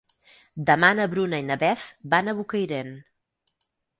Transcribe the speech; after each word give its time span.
Demà 0.69 0.89
na 0.99 1.05
Bruna 1.11 1.41
i 1.43 1.45
na 1.51 1.57
Beth 1.65 1.85
van 2.15 2.31
a 2.33 2.37
Bocairent. 2.39 2.91